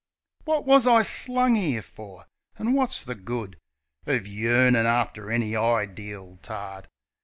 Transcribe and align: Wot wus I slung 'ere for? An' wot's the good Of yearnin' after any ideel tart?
Wot 0.47 0.65
wus 0.65 0.87
I 0.87 1.03
slung 1.03 1.55
'ere 1.55 1.83
for? 1.83 2.25
An' 2.57 2.73
wot's 2.73 3.03
the 3.03 3.13
good 3.13 3.59
Of 4.07 4.25
yearnin' 4.25 4.87
after 4.87 5.29
any 5.29 5.51
ideel 5.51 6.41
tart? 6.41 6.87